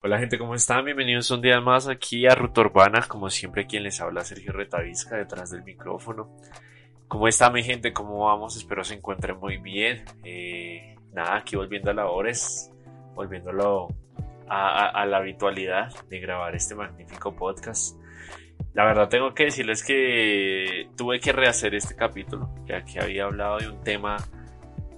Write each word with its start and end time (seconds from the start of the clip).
Hola 0.00 0.20
gente, 0.20 0.38
¿cómo 0.38 0.54
están? 0.54 0.84
Bienvenidos 0.84 1.28
un 1.32 1.42
día 1.42 1.60
más 1.60 1.88
aquí 1.88 2.24
a 2.24 2.34
Ruta 2.36 2.60
Urbana. 2.60 3.04
Como 3.08 3.30
siempre, 3.30 3.66
quien 3.66 3.82
les 3.82 4.00
habla 4.00 4.24
Sergio 4.24 4.52
Retavisca 4.52 5.16
detrás 5.16 5.50
del 5.50 5.64
micrófono. 5.64 6.36
¿Cómo 7.08 7.26
está 7.26 7.50
mi 7.50 7.64
gente? 7.64 7.92
¿Cómo 7.92 8.26
vamos? 8.26 8.56
Espero 8.56 8.84
se 8.84 8.94
encuentren 8.94 9.40
muy 9.40 9.56
bien. 9.56 10.04
Eh, 10.22 10.94
nada, 11.12 11.38
aquí 11.38 11.56
volviendo 11.56 11.90
a 11.90 11.94
labores, 11.94 12.70
volviéndolo 13.16 13.88
a, 14.48 14.86
a, 14.86 15.04
la 15.04 15.16
habitualidad 15.16 15.92
de 16.08 16.20
grabar 16.20 16.54
este 16.54 16.76
magnífico 16.76 17.34
podcast. 17.34 18.00
La 18.74 18.84
verdad 18.84 19.08
tengo 19.08 19.34
que 19.34 19.46
decirles 19.46 19.82
que 19.82 20.90
tuve 20.96 21.18
que 21.18 21.32
rehacer 21.32 21.74
este 21.74 21.96
capítulo, 21.96 22.54
ya 22.66 22.84
que 22.84 23.00
había 23.00 23.24
hablado 23.24 23.58
de 23.58 23.68
un 23.68 23.82
tema 23.82 24.16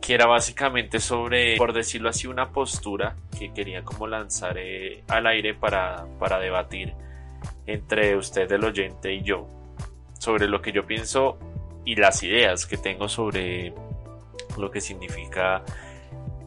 que 0.01 0.15
era 0.15 0.27
básicamente 0.27 0.99
sobre, 0.99 1.57
por 1.57 1.73
decirlo 1.73 2.09
así, 2.09 2.27
una 2.27 2.51
postura 2.51 3.17
que 3.39 3.53
quería 3.53 3.85
como 3.85 4.07
lanzar 4.07 4.57
eh, 4.59 5.05
al 5.09 5.27
aire 5.27 5.55
para, 5.55 6.07
para 6.19 6.39
debatir 6.39 6.95
entre 7.67 8.17
usted, 8.17 8.51
el 8.51 8.65
oyente, 8.65 9.13
y 9.13 9.23
yo, 9.23 9.47
sobre 10.19 10.49
lo 10.49 10.61
que 10.61 10.73
yo 10.73 10.87
pienso 10.87 11.39
y 11.85 11.97
las 11.97 12.23
ideas 12.23 12.67
que 12.67 12.77
tengo 12.77 13.09
sobre 13.09 13.73
lo 14.59 14.71
que 14.71 14.81
significa 14.81 15.63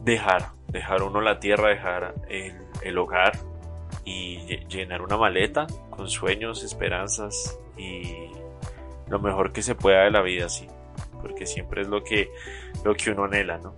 dejar, 0.02 0.50
dejar 0.68 1.02
uno 1.02 1.20
la 1.20 1.38
tierra, 1.38 1.70
dejar 1.70 2.14
el, 2.28 2.54
el 2.82 2.98
hogar 2.98 3.38
y 4.04 4.38
llenar 4.66 5.02
una 5.02 5.16
maleta 5.16 5.66
con 5.90 6.08
sueños, 6.08 6.62
esperanzas 6.62 7.58
y 7.76 8.28
lo 9.08 9.18
mejor 9.18 9.52
que 9.52 9.62
se 9.62 9.74
pueda 9.74 10.04
de 10.04 10.10
la 10.10 10.22
vida, 10.22 10.48
sí, 10.48 10.66
porque 11.24 11.46
siempre 11.46 11.80
es 11.80 11.88
lo 11.88 12.04
que, 12.04 12.28
lo 12.84 12.94
que 12.94 13.10
uno 13.10 13.24
anhela, 13.24 13.56
¿no? 13.56 13.74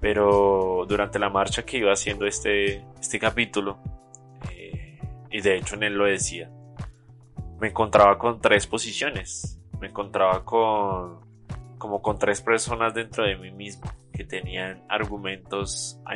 Pero 0.00 0.86
durante 0.86 1.18
la 1.18 1.28
marcha 1.28 1.64
que 1.64 1.78
iba 1.78 1.92
haciendo 1.92 2.24
este, 2.24 2.84
este 3.00 3.18
capítulo, 3.18 3.78
eh, 4.52 5.00
y 5.28 5.40
de 5.40 5.56
hecho 5.56 5.74
en 5.74 5.82
él 5.82 5.94
lo 5.94 6.04
decía, 6.04 6.48
me 7.58 7.68
encontraba 7.68 8.16
con 8.16 8.40
tres 8.40 8.68
posiciones, 8.68 9.60
me 9.80 9.88
encontraba 9.88 10.44
con 10.44 11.26
como 11.78 12.00
con 12.00 12.16
tres 12.16 12.40
personas 12.40 12.94
dentro 12.94 13.24
de 13.24 13.36
mí 13.36 13.50
mismo 13.50 13.90
que 14.12 14.24
tenían 14.24 14.84
argumentos 14.88 16.00
a, 16.06 16.14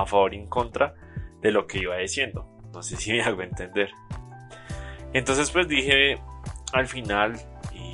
a 0.00 0.06
favor 0.06 0.32
y 0.32 0.38
en 0.38 0.46
contra 0.46 0.94
de 1.42 1.50
lo 1.50 1.66
que 1.66 1.80
iba 1.80 1.96
diciendo. 1.96 2.48
No 2.72 2.82
sé 2.82 2.96
si 2.96 3.12
me 3.12 3.22
hago 3.22 3.42
entender. 3.42 3.90
Entonces 5.12 5.50
pues 5.50 5.66
dije 5.66 6.18
al 6.72 6.86
final 6.86 7.40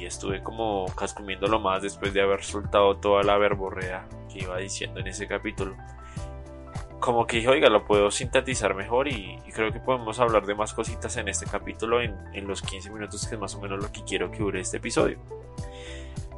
estuve 0.07 0.43
como 0.43 0.87
cascomiéndolo 0.97 1.61
más 1.61 1.83
después 1.83 2.13
de 2.13 2.23
haber 2.23 2.43
soltado 2.45 2.97
toda 2.97 3.23
la 3.23 3.39
verborrea 3.39 4.07
que 4.33 4.41
iba 4.41 4.59
diciendo 4.59 5.01
en 5.01 5.09
ese 5.09 5.27
capítulo. 5.27 5.77
Como 7.01 7.27
que 7.27 7.39
dije, 7.39 7.49
oiga, 7.49 7.69
lo 7.69 7.85
puedo 7.85 8.11
sintetizar 8.11 8.75
mejor 8.75 9.09
y, 9.09 9.39
creo 9.53 9.73
que 9.73 9.81
podemos 9.81 10.21
hablar 10.21 10.47
de 10.47 10.55
más 10.55 10.73
cositas 10.73 11.17
en 11.17 11.29
este 11.29 11.47
capítulo 11.47 12.01
en, 12.01 12.17
en 12.33 12.47
los 12.47 12.63
15 12.63 12.91
minutos 12.91 13.27
que 13.27 13.35
es 13.35 13.41
más 13.41 13.55
o 13.55 13.61
menos 13.61 13.83
lo 13.83 13.91
que 13.91 14.05
quiero 14.05 14.31
que 14.31 14.39
dure 14.39 14.61
este 14.61 14.77
episodio. 14.77 15.19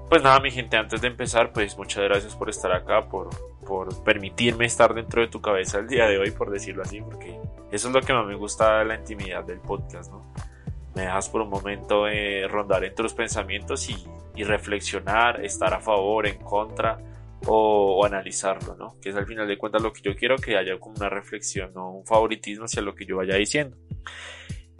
Pues 0.09 0.23
nada, 0.23 0.39
mi 0.41 0.51
gente, 0.51 0.77
antes 0.77 1.01
de 1.01 1.09
empezar, 1.09 1.53
pues 1.53 1.77
muchas 1.79 2.05
gracias 2.05 2.37
por 2.37 2.51
estar 2.51 2.71
acá, 2.73 3.09
por, 3.09 3.31
por 3.67 4.05
permitirme 4.05 4.67
estar 4.67 4.95
dentro 4.95 5.23
de 5.23 5.29
tu 5.29 5.41
cabeza 5.41 5.79
el 5.79 5.89
día 5.89 6.07
de 6.07 6.19
hoy, 6.19 6.31
por 6.31 6.51
decirlo 6.51 6.83
así, 6.83 7.01
porque 7.01 7.39
eso 7.73 7.89
es 7.89 7.95
lo 7.95 8.01
que 8.01 8.13
más 8.13 8.27
me 8.27 8.35
gusta 8.35 8.79
de 8.79 8.85
la 8.85 8.95
intimidad 8.97 9.45
del 9.45 9.61
podcast, 9.61 10.13
¿no? 10.13 10.23
Me 10.95 11.03
dejas 11.03 11.29
por 11.29 11.43
un 11.43 11.51
momento 11.51 12.07
eh, 12.07 12.47
rondar 12.49 12.85
entre 12.85 13.05
tus 13.05 13.15
pensamientos 13.15 13.89
y, 13.89 14.43
reflexionar, 14.45 15.45
estar 15.45 15.73
a 15.75 15.81
favor, 15.81 16.27
en 16.27 16.39
contra 16.39 16.99
o, 17.47 18.05
analizarlo, 18.05 18.75
¿no? 18.77 18.97
Que 19.01 19.11
es 19.11 19.17
al 19.17 19.27
final 19.27 19.47
de 19.47 19.59
cuentas 19.59 19.83
lo 19.83 19.93
que 19.93 20.03
yo 20.03 20.17
quiero 20.17 20.37
que 20.37 20.57
haya 20.57 20.79
como 20.79 20.97
una 20.97 21.09
reflexión, 21.09 21.73
no 21.75 21.91
un 21.91 22.07
favoritismo 22.07 22.65
hacia 22.65 22.83
lo 22.83 22.95
que 22.95 23.07
yo 23.07 23.17
vaya 23.17 23.37
diciendo. 23.37 23.77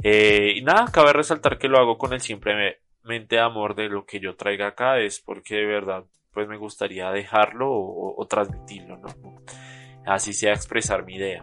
Eh, 0.03 0.55
y 0.57 0.63
nada, 0.63 0.87
cabe 0.93 1.13
resaltar 1.13 1.59
que 1.59 1.69
lo 1.69 1.79
hago 1.79 1.99
con 1.99 2.13
el 2.13 2.21
simplemente 2.21 3.39
amor 3.39 3.75
de 3.75 3.89
lo 3.89 4.07
que 4.07 4.21
yo 4.21 4.35
traiga 4.37 4.69
acá, 4.69 4.99
es 4.99 5.21
porque 5.21 5.57
de 5.57 5.67
verdad 5.67 6.05
pues 6.33 6.49
me 6.49 6.57
gustaría 6.57 7.11
dejarlo 7.11 7.71
o, 7.71 8.21
o 8.21 8.27
transmitirlo, 8.27 8.97
¿no? 8.97 9.43
Así 10.05 10.33
sea 10.33 10.53
expresar 10.53 11.05
mi 11.05 11.15
idea. 11.15 11.43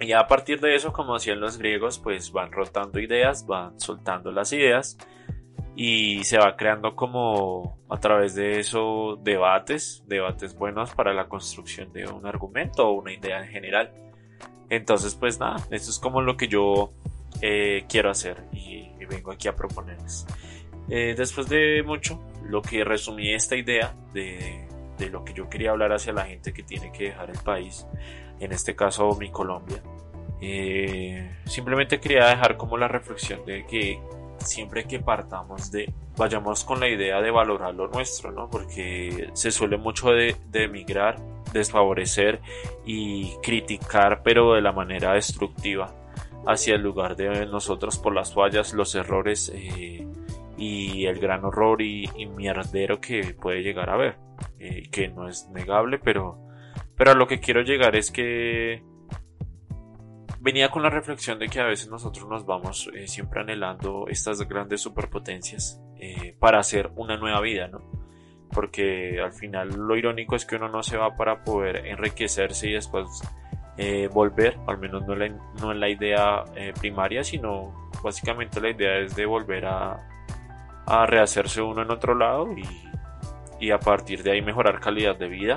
Y 0.00 0.12
a 0.12 0.26
partir 0.26 0.60
de 0.60 0.74
eso, 0.74 0.92
como 0.92 1.14
hacían 1.14 1.40
los 1.40 1.58
griegos, 1.58 1.98
pues 1.98 2.32
van 2.32 2.50
rotando 2.50 2.98
ideas, 2.98 3.46
van 3.46 3.78
soltando 3.78 4.32
las 4.32 4.52
ideas 4.52 4.98
y 5.74 6.24
se 6.24 6.38
va 6.38 6.56
creando 6.56 6.94
como 6.94 7.78
a 7.88 7.98
través 7.98 8.34
de 8.34 8.58
eso 8.58 9.18
debates, 9.22 10.02
debates 10.06 10.54
buenos 10.54 10.94
para 10.94 11.14
la 11.14 11.28
construcción 11.28 11.92
de 11.92 12.06
un 12.06 12.26
argumento 12.26 12.88
o 12.88 12.92
una 12.92 13.12
idea 13.12 13.42
en 13.42 13.48
general. 13.48 13.92
Entonces, 14.68 15.14
pues 15.14 15.38
nada, 15.38 15.56
esto 15.70 15.90
es 15.90 15.98
como 15.98 16.20
lo 16.20 16.36
que 16.36 16.48
yo 16.48 16.92
eh, 17.40 17.84
quiero 17.88 18.10
hacer 18.10 18.44
y, 18.52 18.90
vengo 19.06 19.30
aquí 19.30 19.46
a 19.46 19.54
proponerles. 19.54 20.26
Eh, 20.88 21.14
después 21.14 21.46
de 21.48 21.82
mucho, 21.82 22.18
lo 22.44 22.62
que 22.62 22.82
resumí 22.82 23.34
esta 23.34 23.56
idea 23.56 23.94
de, 24.14 24.66
de 24.96 25.10
lo 25.10 25.22
que 25.22 25.34
yo 25.34 25.50
quería 25.50 25.72
hablar 25.72 25.92
hacia 25.92 26.14
la 26.14 26.24
gente 26.24 26.54
que 26.54 26.62
tiene 26.62 26.90
que 26.92 27.04
dejar 27.04 27.28
el 27.28 27.38
país, 27.40 27.86
en 28.44 28.52
este 28.52 28.74
caso 28.74 29.16
mi 29.18 29.30
Colombia. 29.30 29.82
Eh, 30.40 31.38
simplemente 31.44 32.00
quería 32.00 32.26
dejar 32.26 32.56
como 32.56 32.76
la 32.76 32.88
reflexión 32.88 33.44
de 33.46 33.64
que 33.64 34.00
siempre 34.38 34.84
que 34.84 34.98
partamos 34.98 35.70
de 35.70 35.92
vayamos 36.16 36.64
con 36.64 36.80
la 36.80 36.88
idea 36.88 37.20
de 37.20 37.30
valorar 37.30 37.74
lo 37.74 37.88
nuestro, 37.88 38.32
¿no? 38.32 38.50
Porque 38.50 39.30
se 39.34 39.50
suele 39.50 39.76
mucho 39.76 40.10
de, 40.10 40.36
emigrar, 40.52 41.16
desfavorecer 41.52 42.40
y 42.84 43.32
criticar, 43.42 44.22
pero 44.22 44.54
de 44.54 44.62
la 44.62 44.72
manera 44.72 45.14
destructiva 45.14 45.94
hacia 46.46 46.74
el 46.74 46.82
lugar 46.82 47.16
de 47.16 47.46
nosotros 47.46 47.98
por 47.98 48.14
las 48.14 48.34
fallas, 48.34 48.74
los 48.74 48.94
errores 48.94 49.50
eh, 49.54 50.06
y 50.58 51.06
el 51.06 51.18
gran 51.18 51.44
horror 51.44 51.80
y, 51.80 52.08
mierdero 52.36 53.00
que 53.00 53.34
puede 53.34 53.62
llegar 53.62 53.90
a 53.90 53.96
ver, 53.96 54.16
eh, 54.58 54.82
que 54.90 55.08
no 55.08 55.28
es 55.28 55.48
negable, 55.50 55.98
pero 55.98 56.51
pero 56.96 57.12
a 57.12 57.14
lo 57.14 57.26
que 57.26 57.40
quiero 57.40 57.62
llegar 57.62 57.96
es 57.96 58.10
que 58.10 58.82
venía 60.42 60.70
con 60.70 60.82
la 60.82 60.90
reflexión 60.90 61.38
de 61.38 61.48
que 61.48 61.60
a 61.60 61.66
veces 61.66 61.88
nosotros 61.88 62.28
nos 62.28 62.44
vamos 62.44 62.90
eh, 62.94 63.06
siempre 63.06 63.40
anhelando 63.40 64.06
estas 64.08 64.40
grandes 64.48 64.80
superpotencias 64.80 65.80
eh, 66.00 66.36
para 66.38 66.58
hacer 66.58 66.90
una 66.96 67.16
nueva 67.16 67.40
vida, 67.40 67.68
¿no? 67.68 67.80
Porque 68.50 69.20
al 69.20 69.32
final 69.32 69.68
lo 69.68 69.96
irónico 69.96 70.34
es 70.34 70.44
que 70.44 70.56
uno 70.56 70.68
no 70.68 70.82
se 70.82 70.96
va 70.96 71.16
para 71.16 71.44
poder 71.44 71.86
enriquecerse 71.86 72.68
y 72.68 72.72
después 72.72 73.06
eh, 73.78 74.08
volver, 74.12 74.58
al 74.66 74.78
menos 74.78 75.06
no, 75.06 75.14
la, 75.14 75.28
no 75.28 75.70
en 75.70 75.80
la 75.80 75.88
idea 75.88 76.44
primaria, 76.78 77.22
sino 77.22 77.90
básicamente 78.02 78.60
la 78.60 78.70
idea 78.70 78.98
es 78.98 79.14
de 79.14 79.24
volver 79.24 79.64
a, 79.64 79.96
a 80.86 81.06
rehacerse 81.06 81.62
uno 81.62 81.82
en 81.82 81.90
otro 81.92 82.16
lado 82.16 82.48
y, 82.52 82.64
y 83.60 83.70
a 83.70 83.78
partir 83.78 84.24
de 84.24 84.32
ahí 84.32 84.42
mejorar 84.42 84.80
calidad 84.80 85.16
de 85.16 85.28
vida 85.28 85.56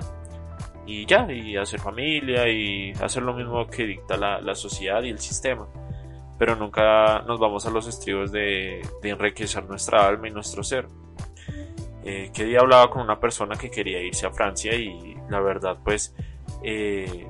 y 0.86 1.06
ya, 1.06 1.32
y 1.32 1.58
hacer 1.58 1.80
familia 1.80 2.48
y 2.48 2.92
hacer 3.02 3.24
lo 3.24 3.34
mismo 3.34 3.66
que 3.68 3.86
dicta 3.86 4.18
la, 4.18 4.56
sociedad 4.56 5.02
y 5.04 5.10
el 5.10 5.20
sistema. 5.20 5.68
Pero 6.38 6.56
nunca 6.56 7.22
nos 7.22 7.40
vamos 7.40 7.66
a 7.66 7.70
los 7.70 7.88
estribos 7.88 8.32
de, 8.32 8.82
enriquecer 9.04 9.66
nuestra 9.66 10.08
alma 10.08 10.28
y 10.28 10.32
nuestro 10.32 10.64
ser. 10.64 10.88
Eh, 12.04 12.30
que 12.34 12.44
día 12.44 12.60
hablaba 12.60 12.90
con 12.92 13.02
una 13.02 13.20
persona 13.20 13.56
que 13.56 13.72
quería 13.72 14.00
irse 14.00 14.28
a 14.28 14.32
Francia 14.32 14.76
y 14.76 15.16
la 15.28 15.40
verdad 15.40 15.80
pues 15.84 16.14
eh, 16.62 17.26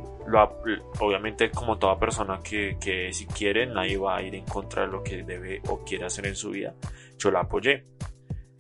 obviamente 1.00 1.50
como 1.50 1.78
toda 1.78 1.98
persona 1.98 2.42
que, 2.44 2.78
que 2.78 3.13
si 3.13 3.25
quiere 3.25 3.68
nadie 3.68 3.98
va 3.98 4.18
a 4.18 4.22
ir 4.22 4.36
en 4.36 4.44
contra 4.44 4.81
de 4.81 4.90
lo 4.90 5.02
que 5.02 5.24
debe 5.24 5.62
o 5.69 5.80
quiere 5.86 6.04
hacer 6.04 6.25
en 6.25 6.36
su 6.36 6.50
vida 6.50 6.74
yo 7.18 7.31
la 7.31 7.40
apoyé 7.40 7.86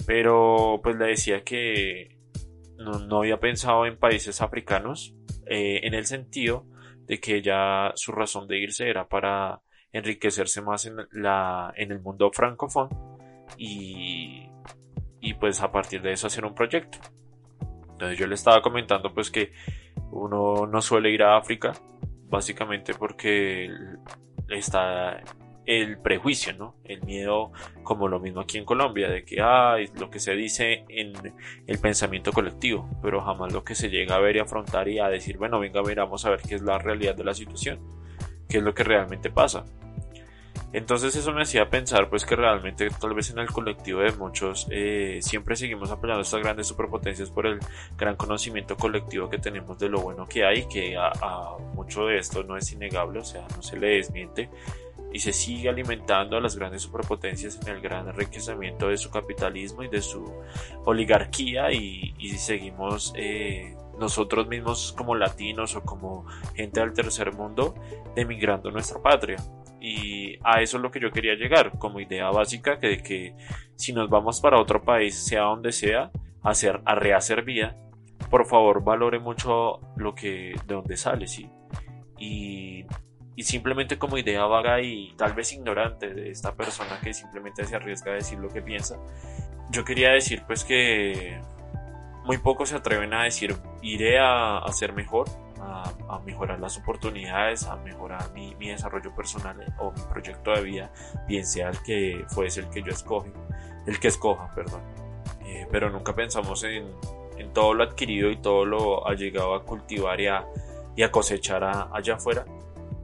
pero 0.05 0.79
pues 0.81 0.95
le 0.95 1.07
decía 1.07 1.43
que 1.43 2.14
no, 2.85 3.17
había 3.19 3.39
pensado 3.39 3.85
en 3.85 3.97
países 3.97 4.41
africanos 4.41 5.15
eh, 5.45 5.81
en 5.83 5.93
el 5.93 6.05
sentido 6.05 6.65
de 7.05 7.19
que 7.19 7.41
ya 7.41 7.91
su 7.95 8.11
razón 8.11 8.47
de 8.47 8.57
irse 8.57 8.89
era 8.89 9.07
para 9.07 9.61
enriquecerse 9.91 10.61
más 10.61 10.85
en, 10.85 10.97
la, 11.11 11.73
en 11.75 11.91
el 11.91 12.01
mundo 12.01 12.31
francófono 12.31 13.17
y, 13.57 14.47
y 15.21 15.33
pues 15.35 15.61
a 15.61 15.71
partir 15.71 16.01
de 16.01 16.11
eso 16.13 16.27
hacer 16.27 16.45
un 16.45 16.55
proyecto. 16.55 16.97
Entonces 17.91 18.17
yo 18.17 18.27
le 18.27 18.35
estaba 18.35 18.61
comentando 18.61 19.13
pues 19.13 19.31
que 19.31 19.53
uno 20.11 20.67
no 20.67 20.81
suele 20.81 21.11
ir 21.11 21.23
a 21.23 21.37
África 21.37 21.73
básicamente 22.27 22.93
porque 22.93 23.69
está 24.49 25.21
el 25.65 25.97
prejuicio, 25.97 26.53
¿no? 26.53 26.75
El 26.83 27.01
miedo, 27.03 27.51
como 27.83 28.07
lo 28.07 28.19
mismo 28.19 28.41
aquí 28.41 28.57
en 28.57 28.65
Colombia, 28.65 29.09
de 29.09 29.23
que 29.23 29.41
hay 29.41 29.89
lo 29.99 30.09
que 30.09 30.19
se 30.19 30.33
dice 30.33 30.85
en 30.89 31.33
el 31.67 31.79
pensamiento 31.79 32.31
colectivo, 32.31 32.89
pero 33.01 33.21
jamás 33.21 33.53
lo 33.53 33.63
que 33.63 33.75
se 33.75 33.89
llega 33.89 34.15
a 34.15 34.19
ver 34.19 34.35
y 34.35 34.39
afrontar 34.39 34.87
y 34.87 34.99
a 34.99 35.07
decir, 35.07 35.37
bueno, 35.37 35.59
venga, 35.59 35.81
vamos 35.81 36.25
a 36.25 36.29
ver 36.29 36.41
qué 36.41 36.55
es 36.55 36.61
la 36.61 36.77
realidad 36.77 37.15
de 37.15 37.23
la 37.23 37.33
situación, 37.33 37.79
qué 38.47 38.57
es 38.57 38.63
lo 38.63 38.73
que 38.73 38.83
realmente 38.83 39.29
pasa. 39.29 39.65
Entonces 40.73 41.15
eso 41.15 41.31
me 41.31 41.43
hacía 41.43 41.69
pensar 41.69 42.09
pues 42.09 42.25
que 42.25 42.35
realmente 42.35 42.89
tal 42.99 43.13
vez 43.13 43.29
en 43.29 43.39
el 43.39 43.47
colectivo 43.47 44.01
de 44.01 44.11
muchos 44.11 44.67
eh, 44.69 45.19
siempre 45.21 45.55
seguimos 45.55 45.89
apoyando 45.89 46.21
estas 46.21 46.41
grandes 46.41 46.67
superpotencias 46.67 47.29
por 47.29 47.45
el 47.45 47.59
gran 47.97 48.17
conocimiento 48.17 48.75
colectivo 48.75 49.29
que 49.29 49.37
tenemos 49.37 49.79
de 49.79 49.87
lo 49.87 50.01
bueno 50.01 50.27
que 50.27 50.43
hay, 50.43 50.67
que 50.67 50.97
a, 50.97 51.13
a 51.21 51.57
mucho 51.75 52.07
de 52.07 52.17
esto 52.17 52.43
no 52.43 52.57
es 52.57 52.73
innegable, 52.73 53.19
o 53.19 53.23
sea, 53.23 53.47
no 53.55 53.61
se 53.61 53.77
le 53.77 53.87
desmiente 53.87 54.49
y 55.15 55.19
se 55.19 55.31
sigue 55.31 55.69
alimentando 55.69 56.35
a 56.35 56.41
las 56.41 56.57
grandes 56.57 56.81
superpotencias 56.81 57.57
en 57.61 57.73
el 57.73 57.79
gran 57.79 58.09
enriquecimiento 58.09 58.89
de 58.89 58.97
su 58.97 59.09
capitalismo 59.09 59.81
y 59.81 59.87
de 59.87 60.01
su 60.01 60.29
oligarquía 60.83 61.71
y, 61.71 62.13
seguimos 62.37 63.13
eh, 63.15 63.77
nosotros 63.97 64.45
mismos 64.49 64.91
como 64.91 65.15
latinos 65.15 65.73
o 65.77 65.83
como 65.83 66.25
gente 66.53 66.81
del 66.81 66.91
tercer 66.91 67.31
mundo 67.31 67.75
emigrando 68.17 68.71
nuestra 68.71 69.01
patria. 69.01 69.37
Y 69.79 70.37
a 70.43 70.61
eso 70.61 70.75
es 70.75 70.83
lo 70.83 70.91
que 70.91 70.99
yo 70.99 71.11
quería 71.11 71.35
llegar, 71.35 71.79
como 71.79 72.01
idea 72.01 72.29
básica, 72.29 72.77
que 72.77 72.87
de 72.87 72.97
que 73.01 73.35
si 73.77 73.93
nos 73.93 74.09
vamos 74.09 74.41
para 74.41 74.59
otro 74.59 74.83
país, 74.83 75.15
sea 75.15 75.43
donde 75.43 75.71
sea, 75.71 76.11
a, 76.43 76.49
hacer, 76.49 76.81
a 76.83 76.93
rehacer 76.93 77.45
vida, 77.45 77.77
por 78.29 78.45
favor 78.47 78.83
valore 78.83 79.19
mucho 79.19 79.79
lo 79.95 80.13
que 80.13 80.55
de 80.67 80.75
donde 80.75 80.97
sale, 80.97 81.25
¿sí? 81.25 81.49
Y 82.19 82.85
y 83.35 83.43
simplemente 83.43 83.97
como 83.97 84.17
idea 84.17 84.45
vaga 84.45 84.81
y 84.81 85.13
tal 85.17 85.33
vez 85.33 85.51
ignorante 85.53 86.13
de 86.13 86.31
esta 86.31 86.55
persona 86.55 86.99
que 87.01 87.13
simplemente 87.13 87.65
se 87.65 87.75
arriesga 87.75 88.11
a 88.11 88.15
decir 88.15 88.39
lo 88.39 88.49
que 88.49 88.61
piensa, 88.61 88.97
yo 89.71 89.83
quería 89.83 90.11
decir 90.11 90.43
pues 90.47 90.63
que 90.63 91.39
muy 92.23 92.37
pocos 92.37 92.69
se 92.69 92.75
atreven 92.75 93.13
a 93.13 93.23
decir 93.23 93.55
iré 93.81 94.19
a, 94.19 94.59
hacer 94.59 94.93
mejor, 94.93 95.27
a, 95.59 96.19
mejorar 96.25 96.59
las 96.59 96.77
oportunidades, 96.77 97.65
a 97.65 97.75
mejorar 97.77 98.31
mi, 98.31 98.55
desarrollo 98.55 99.13
personal 99.13 99.57
o 99.79 99.91
mi 99.91 100.01
proyecto 100.11 100.51
de 100.51 100.63
vida, 100.63 100.91
bien 101.27 101.45
sea 101.45 101.69
el 101.69 101.83
que 101.83 102.25
fuese 102.29 102.61
el 102.61 102.69
que 102.69 102.81
yo 102.81 102.91
escoge, 102.91 103.31
el 103.85 103.99
que 103.99 104.07
escoja, 104.07 104.53
perdón. 104.55 104.81
Eh, 105.45 105.67
pero 105.71 105.91
nunca 105.91 106.15
pensamos 106.15 106.63
en, 106.63 106.89
en, 107.37 107.53
todo 107.53 107.75
lo 107.75 107.83
adquirido 107.83 108.31
y 108.31 108.37
todo 108.37 108.65
lo 108.65 109.07
ha 109.07 109.13
llegado 109.13 109.53
a 109.53 109.63
cultivar 109.63 110.19
y 110.19 110.27
a, 110.27 110.45
y 110.95 111.03
a 111.03 111.11
cosechar 111.11 111.63
allá 111.63 112.15
afuera 112.15 112.45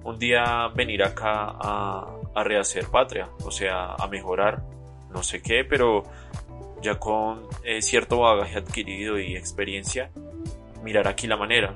un 0.03 0.17
día 0.17 0.67
venir 0.69 1.03
acá 1.03 1.55
a, 1.59 2.43
rehacer 2.43 2.87
patria, 2.87 3.29
o 3.43 3.51
sea, 3.51 3.93
a 3.93 4.07
mejorar, 4.07 4.63
no 5.11 5.21
sé 5.21 5.41
qué, 5.41 5.63
pero 5.63 6.03
ya 6.81 6.97
con 6.97 7.43
eh, 7.63 7.81
cierto 7.81 8.19
bagaje 8.19 8.57
adquirido 8.57 9.19
y 9.19 9.35
experiencia, 9.35 10.11
mirar 10.83 11.07
aquí 11.07 11.27
la 11.27 11.37
manera. 11.37 11.75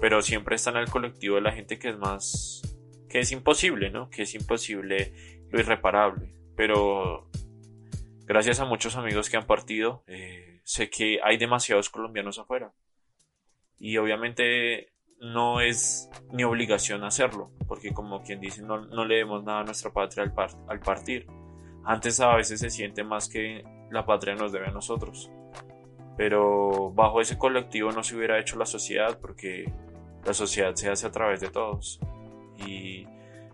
Pero 0.00 0.22
siempre 0.22 0.56
está 0.56 0.70
en 0.70 0.76
el 0.76 0.90
colectivo 0.90 1.36
de 1.36 1.42
la 1.42 1.52
gente 1.52 1.78
que 1.78 1.88
es 1.88 1.98
más, 1.98 2.62
que 3.08 3.20
es 3.20 3.32
imposible, 3.32 3.90
¿no? 3.90 4.10
Que 4.10 4.22
es 4.22 4.34
imposible 4.34 5.12
lo 5.50 5.58
irreparable. 5.58 6.34
Pero 6.56 7.28
gracias 8.26 8.60
a 8.60 8.64
muchos 8.64 8.96
amigos 8.96 9.30
que 9.30 9.38
han 9.38 9.46
partido, 9.46 10.04
eh, 10.06 10.60
sé 10.64 10.90
que 10.90 11.18
hay 11.24 11.38
demasiados 11.38 11.88
colombianos 11.88 12.38
afuera. 12.38 12.72
Y 13.78 13.96
obviamente 13.96 14.92
no 15.20 15.60
es 15.60 16.08
ni 16.32 16.44
obligación 16.44 17.04
hacerlo, 17.04 17.50
porque 17.66 17.92
como 17.92 18.22
quien 18.22 18.40
dice, 18.40 18.62
no, 18.62 18.86
no 18.86 19.04
le 19.04 19.16
demos 19.16 19.44
nada 19.44 19.60
a 19.60 19.64
nuestra 19.64 19.92
patria 19.92 20.24
al, 20.24 20.32
al 20.68 20.80
partir. 20.80 21.26
Antes 21.84 22.20
a 22.20 22.34
veces 22.34 22.60
se 22.60 22.70
siente 22.70 23.02
más 23.04 23.28
que 23.28 23.64
la 23.90 24.04
patria 24.04 24.34
nos 24.34 24.52
debe 24.52 24.66
a 24.66 24.70
nosotros. 24.72 25.30
Pero 26.16 26.90
bajo 26.92 27.20
ese 27.20 27.38
colectivo 27.38 27.92
no 27.92 28.02
se 28.02 28.16
hubiera 28.16 28.38
hecho 28.38 28.58
la 28.58 28.66
sociedad, 28.66 29.18
porque 29.20 29.72
la 30.24 30.34
sociedad 30.34 30.74
se 30.74 30.90
hace 30.90 31.06
a 31.06 31.10
través 31.10 31.40
de 31.40 31.48
todos. 31.48 32.00
Y 32.66 33.06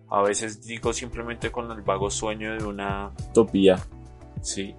a 0.09 0.23
veces 0.23 0.67
digo 0.67 0.93
simplemente 0.93 1.51
con 1.51 1.71
el 1.71 1.83
vago 1.83 2.11
sueño 2.11 2.57
de 2.57 2.65
una 2.65 3.13
utopía, 3.31 3.79
¿sí? 4.41 4.75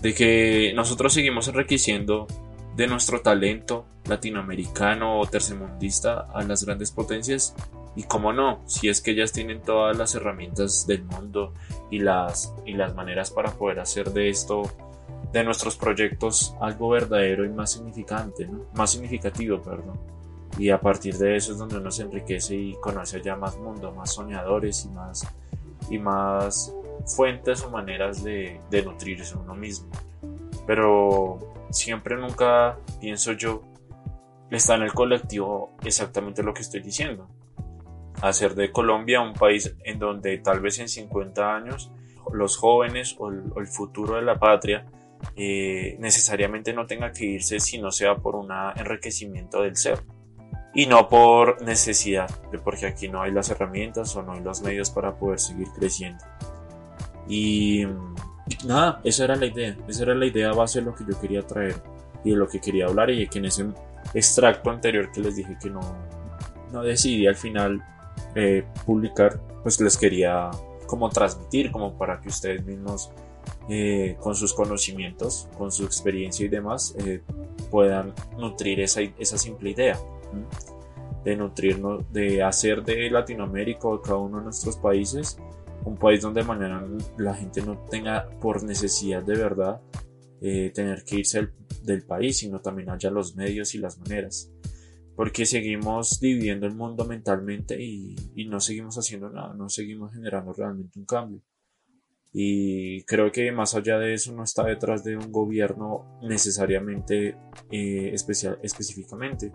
De 0.00 0.14
que 0.14 0.72
nosotros 0.74 1.12
seguimos 1.12 1.48
enriqueciendo 1.48 2.26
de 2.74 2.86
nuestro 2.86 3.20
talento 3.20 3.86
latinoamericano 4.06 5.18
o 5.18 5.26
tercermundista 5.26 6.26
a 6.32 6.42
las 6.42 6.64
grandes 6.64 6.90
potencias 6.90 7.54
y 7.96 8.04
cómo 8.04 8.32
no, 8.32 8.60
si 8.66 8.88
es 8.88 9.00
que 9.00 9.12
ellas 9.12 9.32
tienen 9.32 9.62
todas 9.62 9.96
las 9.96 10.14
herramientas 10.14 10.86
del 10.86 11.04
mundo 11.04 11.54
y 11.90 12.00
las, 12.00 12.52
y 12.66 12.72
las 12.72 12.94
maneras 12.94 13.30
para 13.30 13.52
poder 13.52 13.78
hacer 13.78 14.12
de 14.12 14.28
esto, 14.28 14.62
de 15.32 15.44
nuestros 15.44 15.76
proyectos, 15.76 16.56
algo 16.60 16.88
verdadero 16.88 17.44
y 17.44 17.50
más 17.50 17.72
significante, 17.72 18.48
más 18.74 18.90
significativo, 18.90 19.62
perdón. 19.62 19.98
Y 20.58 20.70
a 20.70 20.80
partir 20.80 21.16
de 21.18 21.36
eso 21.36 21.52
es 21.52 21.58
donde 21.58 21.76
uno 21.76 21.90
se 21.90 22.02
enriquece 22.02 22.56
y 22.56 22.74
conoce 22.74 23.20
ya 23.22 23.36
más 23.36 23.56
mundo, 23.58 23.92
más 23.92 24.12
soñadores 24.12 24.84
y 24.84 24.88
más, 24.88 25.26
y 25.90 25.98
más 25.98 26.72
fuentes 27.06 27.62
o 27.62 27.70
maneras 27.70 28.22
de, 28.22 28.60
de 28.70 28.82
nutrirse 28.82 29.36
uno 29.36 29.54
mismo. 29.54 29.88
Pero 30.66 31.38
siempre 31.70 32.16
nunca 32.16 32.76
pienso 33.00 33.32
yo 33.32 33.62
está 34.56 34.74
en 34.74 34.82
el 34.82 34.92
colectivo 34.92 35.76
exactamente 35.84 36.42
lo 36.42 36.54
que 36.54 36.62
estoy 36.62 36.80
diciendo. 36.80 37.28
Hacer 38.22 38.54
de 38.54 38.70
Colombia 38.70 39.20
un 39.20 39.34
país 39.34 39.74
en 39.84 39.98
donde 39.98 40.38
tal 40.38 40.60
vez 40.60 40.78
en 40.78 40.88
50 40.88 41.54
años 41.54 41.90
los 42.32 42.56
jóvenes 42.56 43.16
o 43.18 43.28
el, 43.30 43.66
futuro 43.66 44.16
de 44.16 44.22
la 44.22 44.38
patria 44.38 44.86
eh, 45.36 45.96
necesariamente 45.98 46.72
no 46.72 46.86
tenga 46.86 47.12
que 47.12 47.24
irse 47.26 47.60
si 47.60 47.78
no 47.78 47.90
sea 47.90 48.16
por 48.16 48.36
un 48.36 48.48
enriquecimiento 48.76 49.62
del 49.62 49.76
ser 49.76 50.02
y 50.74 50.86
no 50.86 51.08
por 51.08 51.62
necesidad, 51.62 52.28
de 52.50 52.58
porque 52.58 52.86
aquí 52.86 53.08
no 53.08 53.22
hay 53.22 53.30
las 53.30 53.48
herramientas 53.50 54.14
o 54.16 54.22
no 54.22 54.32
hay 54.32 54.40
los 54.40 54.60
medios 54.62 54.90
para 54.90 55.16
poder 55.16 55.38
seguir 55.38 55.68
creciendo. 55.68 56.24
Y 57.28 57.86
nada, 58.66 59.00
esa 59.04 59.24
era 59.24 59.36
la 59.36 59.46
idea, 59.46 59.76
esa 59.86 60.02
era 60.02 60.14
la 60.16 60.26
idea 60.26 60.52
base 60.52 60.80
de 60.80 60.86
lo 60.86 60.94
que 60.94 61.04
yo 61.08 61.18
quería 61.20 61.46
traer 61.46 61.76
y 62.24 62.30
de 62.30 62.36
lo 62.36 62.48
que 62.48 62.60
quería 62.60 62.86
hablar 62.86 63.10
y 63.10 63.28
que 63.28 63.38
en 63.38 63.44
ese 63.46 63.66
extracto 64.14 64.70
anterior 64.70 65.10
que 65.12 65.20
les 65.20 65.36
dije 65.36 65.56
que 65.60 65.70
no, 65.70 65.80
no 66.72 66.82
decidí 66.82 67.26
al 67.26 67.36
final 67.36 67.84
eh, 68.34 68.64
publicar, 68.84 69.40
pues 69.62 69.80
les 69.80 69.96
quería 69.96 70.50
como 70.86 71.08
transmitir, 71.10 71.70
como 71.70 71.96
para 71.96 72.20
que 72.20 72.28
ustedes 72.28 72.64
mismos 72.64 73.10
eh, 73.68 74.16
con 74.20 74.34
sus 74.34 74.52
conocimientos, 74.52 75.48
con 75.56 75.72
su 75.72 75.84
experiencia 75.84 76.44
y 76.44 76.48
demás, 76.48 76.94
eh, 76.98 77.22
puedan 77.70 78.12
nutrir 78.38 78.80
esa, 78.80 79.00
esa 79.18 79.38
simple 79.38 79.70
idea. 79.70 79.98
De 81.24 81.36
nutrirnos, 81.36 82.12
de 82.12 82.42
hacer 82.42 82.84
de 82.84 83.08
Latinoamérica 83.08 83.88
o 83.88 83.96
de 83.96 84.02
cada 84.02 84.18
uno 84.18 84.38
de 84.38 84.44
nuestros 84.44 84.76
países 84.76 85.38
un 85.84 85.96
país 85.96 86.22
donde 86.22 86.42
mañana 86.42 86.82
la 87.18 87.34
gente 87.34 87.62
no 87.62 87.78
tenga 87.90 88.28
por 88.40 88.62
necesidad 88.62 89.22
de 89.22 89.36
verdad 89.36 89.80
eh, 90.46 90.70
tener 90.74 91.04
que 91.04 91.20
irse 91.20 91.48
del, 91.84 92.02
país, 92.02 92.36
sino 92.36 92.60
también 92.60 92.90
haya 92.90 93.10
los 93.10 93.34
medios 93.34 93.74
y 93.74 93.78
las 93.78 93.96
maneras. 93.96 94.52
Porque 95.16 95.46
seguimos 95.46 96.20
dividiendo 96.20 96.66
el 96.66 96.74
mundo 96.74 97.06
mentalmente 97.06 97.82
y, 97.82 98.14
no 98.46 98.60
seguimos 98.60 98.98
haciendo 98.98 99.30
nada, 99.30 99.54
no 99.54 99.70
seguimos 99.70 100.12
generando 100.12 100.52
realmente 100.52 100.98
un 100.98 101.06
cambio. 101.06 101.40
Y 102.30 103.04
creo 103.04 103.32
que 103.32 103.52
más 103.52 103.74
allá 103.74 103.98
de 103.98 104.12
eso 104.12 104.34
no 104.34 104.44
está 104.44 104.64
detrás 104.64 105.02
de 105.02 105.16
un 105.16 105.32
gobierno 105.32 106.20
necesariamente 106.20 107.38
eh, 107.70 108.10
especial, 108.12 108.58
específicamente. 108.62 109.50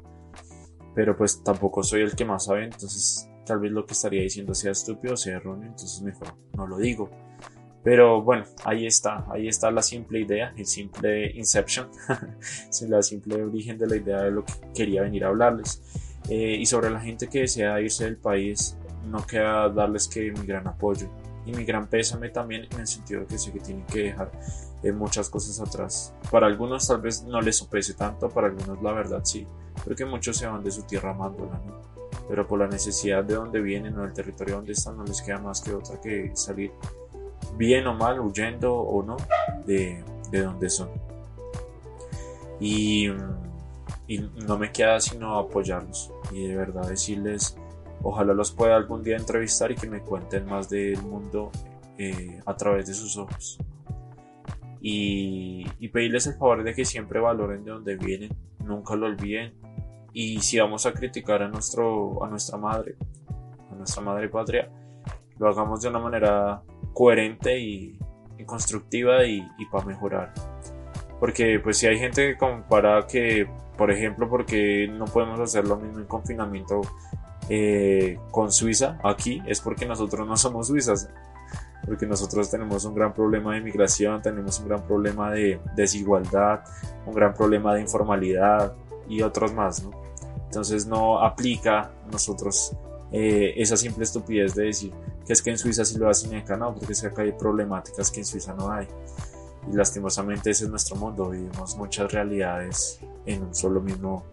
Pero 0.96 1.15
pues 1.15 1.43
tampoco 1.43 1.84
soy 1.84 2.01
el 2.01 2.15
que 2.15 2.25
más 2.25 2.46
sabe, 2.46 2.63
entonces 2.63 3.29
tal 3.46 3.60
vez 3.60 3.72
lo 3.72 3.86
que 3.86 3.93
estaría 3.93 4.24
diciendo 4.24 4.55
sea 4.55 4.72
estúpido 4.72 5.15
sea 5.15 5.36
erróneo, 5.36 5.69
entonces 5.69 6.01
mejor 6.01 6.36
no 6.58 6.65
lo 6.65 6.79
digo. 6.79 7.12
Pero 7.83 8.21
bueno, 8.21 8.43
ahí 8.65 8.86
está, 8.86 9.25
ahí 9.31 9.48
está 9.48 9.71
la 9.71 9.81
simple 9.81 10.19
idea, 10.19 10.53
el 10.57 10.65
simple 10.65 11.31
inception, 11.31 11.89
la 12.88 13.01
simple 13.01 13.41
origen 13.41 13.77
de 13.77 13.88
la 13.88 13.95
idea 13.95 14.21
de 14.24 14.31
lo 14.31 14.43
que 14.43 14.53
quería 14.75 15.03
venir 15.03 15.24
a 15.24 15.29
hablarles. 15.29 15.81
Eh, 16.29 16.57
y 16.59 16.65
sobre 16.65 16.89
la 16.89 17.00
gente 17.00 17.27
que 17.27 17.41
desea 17.41 17.79
irse 17.79 18.03
del 18.03 18.17
país, 18.17 18.77
no 19.05 19.25
queda 19.25 19.69
darles 19.69 20.07
que 20.07 20.31
mi 20.31 20.45
gran 20.45 20.67
apoyo 20.67 21.07
y 21.45 21.51
mi 21.51 21.63
gran 21.63 21.88
pésame 21.88 22.29
también 22.29 22.67
en 22.71 22.81
el 22.81 22.88
sentido 22.88 23.21
de 23.21 23.27
que 23.27 23.38
sé 23.38 23.51
que 23.51 23.59
tienen 23.59 23.86
que 23.86 24.03
dejar 24.03 24.31
eh, 24.83 24.91
muchas 24.91 25.29
cosas 25.29 25.59
atrás. 25.59 26.13
Para 26.29 26.48
algunos 26.48 26.88
tal 26.88 27.01
vez 27.01 27.24
no 27.24 27.41
les 27.41 27.57
sopese 27.57 27.93
tanto, 27.93 28.29
para 28.29 28.48
algunos 28.48 28.81
la 28.83 28.91
verdad 28.91 29.21
sí, 29.24 29.48
porque 29.83 30.05
muchos 30.05 30.38
se 30.38 30.48
van 30.48 30.63
de 30.63 30.71
su 30.71 30.83
tierra 30.83 31.12
amándola, 31.12 31.59
¿no? 31.65 31.89
pero 32.27 32.48
por 32.48 32.59
la 32.59 32.67
necesidad 32.67 33.24
de 33.24 33.36
donde 33.36 33.59
vienen 33.59 33.98
o 33.98 34.03
del 34.03 34.13
territorio 34.13 34.55
donde 34.57 34.74
están 34.74 34.98
no 34.98 35.03
les 35.03 35.21
queda 35.21 35.39
más 35.39 35.62
que 35.62 35.74
otra 35.74 36.00
que 36.00 36.31
salir 36.36 36.71
bien 37.59 37.85
o 37.85 37.93
mal, 37.93 38.19
huyendo 38.19 38.73
o 38.73 39.03
no 39.03 39.17
de, 39.67 40.03
de 40.31 40.41
donde 40.41 40.71
son. 40.71 40.89
Y, 42.59 43.09
y, 44.07 44.17
no 44.47 44.57
me 44.57 44.71
queda 44.71 44.99
sino 44.99 45.37
apoyarlos 45.37 46.11
y 46.31 46.47
de 46.47 46.55
verdad 46.57 46.89
decirles 46.89 47.55
Ojalá 48.01 48.33
los 48.33 48.51
pueda 48.51 48.77
algún 48.77 49.03
día 49.03 49.17
entrevistar 49.17 49.71
y 49.71 49.75
que 49.75 49.89
me 49.89 50.01
cuenten 50.01 50.45
más 50.45 50.69
del 50.69 51.01
mundo 51.03 51.51
eh, 51.97 52.39
a 52.45 52.55
través 52.55 52.87
de 52.87 52.93
sus 52.93 53.17
ojos. 53.17 53.57
Y, 54.81 55.65
y, 55.79 55.89
pedirles 55.89 56.27
el 56.27 56.35
favor 56.35 56.63
de 56.63 56.73
que 56.73 56.85
siempre 56.85 57.19
valoren 57.19 57.65
de 57.65 57.71
dónde 57.71 57.97
vienen, 57.97 58.29
nunca 58.63 58.95
lo 58.95 59.07
olviden. 59.07 59.53
Y 60.13 60.39
si 60.39 60.57
vamos 60.59 60.85
a 60.85 60.93
criticar 60.93 61.43
a, 61.43 61.49
nuestro, 61.49 62.23
a 62.23 62.29
nuestra 62.29 62.57
madre, 62.57 62.95
a 63.69 63.75
nuestra 63.75 64.01
madre 64.01 64.29
patria, 64.29 64.71
lo 65.37 65.49
hagamos 65.49 65.81
de 65.81 65.89
una 65.89 65.99
manera 65.99 66.63
coherente 66.93 67.60
y, 67.60 67.98
constructiva 68.46 69.25
y, 69.25 69.46
y 69.58 69.65
para 69.65 69.86
mejorar. 69.86 70.34
Porque 71.19 71.60
pues 71.60 71.77
si 71.77 71.88
hay 71.88 72.00
gente 72.00 72.25
que 72.25 72.38
compara 72.38 73.05
que, 73.05 73.48
por 73.77 73.91
ejemplo, 73.91 74.29
porque 74.29 74.88
no 74.88 75.05
podemos 75.05 75.39
hacer 75.39 75.67
lo 75.67 75.75
mismo 75.75 76.00
en 76.00 76.05
confinamiento 76.05 76.81
eh, 77.50 78.17
con 78.31 78.51
Suiza 78.51 78.98
aquí, 79.03 79.41
es 79.46 79.60
porque 79.60 79.86
nosotros 79.86 80.25
no 80.27 80.38
somos 80.38 80.67
suizas 80.67 81.10
porque 81.89 82.05
nosotros 82.05 82.51
tenemos 82.51 82.86
un 82.86 82.93
gran 82.93 83.13
problema 83.13 83.55
de 83.55 83.62
migración, 83.62 84.22
tenemos 84.22 84.60
un 84.60 84.67
gran 84.67 84.84
problema 84.84 85.31
de 85.31 85.60
desigualdad, 85.75 86.62
un 87.05 87.15
gran 87.15 87.34
problema 87.34 87.74
de 87.74 87.81
informalidad 87.81 88.74
y 89.08 89.24
otros 89.24 89.53
más, 89.53 89.84
¿no? 89.84 89.91
Entonces 90.46 90.86
no 90.86 91.19
aplica 91.19 91.79
a 91.79 91.91
nosotros 92.12 92.75
eh, 93.12 93.53
esa 93.58 93.75
simple 93.75 94.03
estupidez 94.03 94.53
de 94.53 94.65
decir 94.65 94.91
que 95.29 95.33
es 95.33 95.43
que 95.43 95.51
en 95.51 95.59
Suiza 95.59 95.86
sí 95.86 96.00
lo 96.00 96.09
hacen 96.09 96.33
y 96.33 96.38
acá 96.38 96.57
no, 96.57 96.74
porque 96.74 96.93
es 96.93 97.01
que 97.01 97.07
acá 97.07 97.21
hay 97.21 97.33
problemáticas 97.33 98.09
que 98.09 98.21
en 98.21 98.25
Suiza 98.25 98.55
no 98.55 98.71
hay. 98.71 98.88
Y 99.71 99.75
lastimosamente 99.75 100.50
ese 100.50 100.63
es 100.63 100.71
nuestro 100.71 100.95
mundo, 100.95 101.29
vivimos 101.29 101.77
muchas 101.77 102.12
realidades 102.12 103.00
en 103.27 103.43
un 103.43 103.53
solo 103.53 103.79
mismo, 103.79 104.25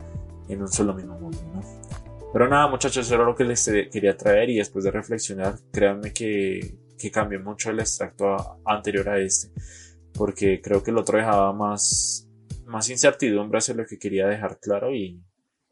en 0.49 0.63
un 0.63 0.69
solo 0.69 0.95
mismo 0.95 1.19
mundo, 1.19 1.39
¿no? 1.55 1.61
Pero 2.33 2.49
nada, 2.49 2.69
muchachos, 2.69 3.05
eso 3.05 3.15
era 3.15 3.25
lo 3.25 3.35
que 3.35 3.45
les 3.45 3.63
quería 3.93 4.17
traer 4.17 4.49
y 4.49 4.57
después 4.57 4.85
de 4.85 4.91
reflexionar, 4.91 5.59
créanme 5.71 6.15
que 6.15 6.87
que 6.99 7.11
cambió 7.11 7.41
mucho 7.41 7.71
el 7.71 7.81
extracto 7.81 8.61
anterior 8.65 9.09
a 9.09 9.19
este, 9.19 9.51
porque 10.15 10.61
creo 10.63 10.83
que 10.83 10.91
el 10.91 10.99
otro 10.99 11.19
dejaba 11.19 11.53
más, 11.53 12.29
más 12.65 12.89
incertidumbre 12.91 13.59
hacia 13.59 13.75
lo 13.75 13.87
que 13.87 13.99
quería 13.99 14.27
dejar 14.27 14.59
claro 14.59 14.95
y, 14.95 15.21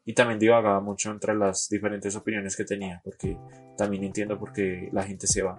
y 0.05 0.13
también 0.13 0.39
divagaba 0.39 0.79
mucho 0.79 1.11
entre 1.11 1.35
las 1.35 1.67
diferentes 1.69 2.15
opiniones 2.15 2.55
que 2.55 2.63
tenía, 2.63 3.01
porque 3.03 3.37
también 3.75 4.03
entiendo 4.03 4.37
por 4.37 4.53
qué 4.53 4.89
la 4.91 5.03
gente 5.03 5.27
se 5.27 5.41
va 5.41 5.57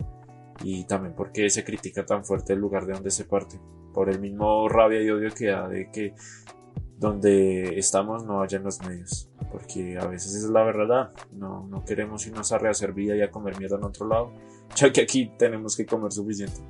y 0.63 0.85
también 0.85 1.15
por 1.15 1.33
qué 1.33 1.51
se 1.51 1.65
critica 1.65 2.07
tan 2.07 2.25
fuerte 2.25 2.53
el 2.53 2.61
lugar 2.61 2.87
de 2.87 2.95
donde 2.95 3.11
se 3.11 3.25
parte, 3.25 3.61
por 3.93 4.09
el 4.09 4.21
mismo 4.21 4.69
rabia 4.69 5.03
y 5.03 5.11
odio 5.11 5.31
que 5.35 5.47
da 5.49 5.69
de 5.69 5.91
que 5.91 6.15
donde 6.99 7.79
estamos 7.79 8.25
no 8.25 8.41
haya 8.41 8.57
en 8.57 8.65
los 8.65 8.81
medios, 8.81 9.29
porque 9.53 9.99
a 9.99 10.07
veces 10.07 10.35
es 10.35 10.49
la 10.49 10.63
verdad, 10.63 11.13
no, 11.33 11.67
no 11.67 11.85
queremos 11.85 12.27
irnos 12.27 12.53
a 12.53 12.59
rehacer 12.59 12.93
vida 12.93 13.15
y 13.17 13.23
a 13.23 13.31
comer 13.31 13.59
mierda 13.59 13.77
en 13.77 13.85
otro 13.85 14.07
lado, 14.07 14.33
ya 14.77 14.93
que 14.93 15.03
aquí 15.03 15.33
tenemos 15.39 15.77
que 15.77 15.85
comer 15.85 16.13
suficiente. 16.13 16.61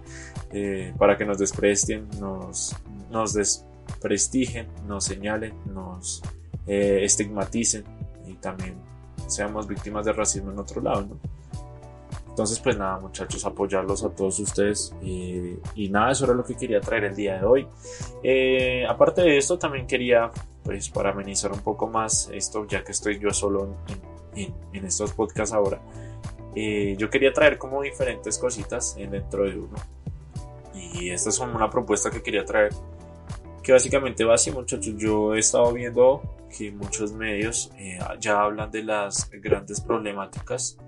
Eh, 0.51 0.95
para 0.99 1.17
que 1.17 1.25
nos 1.25 1.39
desprestien, 1.39 2.09
nos, 2.19 2.75
nos 3.11 3.35
desprestigien, 3.35 4.67
nos 4.87 5.05
señalen, 5.05 5.55
nos 5.67 6.23
eh, 6.67 7.01
estigmaticen 7.03 7.85
y 8.27 8.35
también 8.35 8.77
seamos 9.27 9.67
víctimas 9.67 10.05
de 10.05 10.13
racismo 10.13 10.53
en 10.53 10.59
otro 10.59 10.81
lado, 10.81 11.03
¿no? 11.03 11.19
Entonces, 12.37 12.61
pues 12.61 12.77
nada, 12.77 12.99
muchachos, 12.99 13.47
apoyarlos 13.47 14.05
a 14.05 14.11
todos 14.11 14.39
ustedes. 14.41 14.95
y 15.01 15.89
nada, 15.89 16.13
eso 16.13 16.27
era 16.27 16.35
lo 16.35 16.45
que 16.45 16.55
quería 16.55 16.83
traer 16.83 17.05
el 17.05 17.17
día 17.17 17.39
de 17.39 17.47
hoy. 17.47 17.67
Eh, 18.23 18.85
aparte 18.87 19.23
de 19.23 19.39
esto, 19.39 19.59
también 19.59 19.87
quería, 19.87 20.31
pues, 20.63 20.91
para 20.91 21.13
amenizar 21.13 21.51
un 21.51 21.61
poco 21.61 21.87
más 21.87 22.29
esto, 22.31 22.67
ya 22.67 22.85
que 22.85 22.93
estoy 22.93 23.19
yo 23.19 23.31
solo 23.31 23.75
en, 24.35 24.85
estos 24.85 25.15
podcasts 25.15 25.55
ahora, 25.55 25.81
eh, 26.55 26.95
yo 26.99 27.09
quería 27.09 27.33
traer 27.33 27.57
como 27.57 27.81
diferentes 27.81 28.37
cositas 28.37 28.97
dentro 28.97 29.45
de 29.45 29.59
uno. 29.59 29.77
Y 30.75 31.09
esta 31.09 31.31
es 31.31 31.39
una 31.39 31.71
propuesta 31.71 32.11
que 32.11 32.23
quería 32.23 32.45
traer. 32.45 32.75
Que 33.67 33.73
básicamente 33.73 34.25
va 34.25 34.35
así, 34.35 34.53
muchachos. 34.53 34.95
Yo 34.97 35.35
he 35.35 35.41
estado 35.41 35.73
viendo 35.73 36.23
que 36.57 36.71
muchos 36.71 37.13
medios 37.13 37.73
eh, 37.77 37.99
ya 38.21 38.43
hablan 38.43 38.71
de 38.71 38.85
las 38.85 39.29
grandes 39.43 39.81
problemáticas 39.81 40.79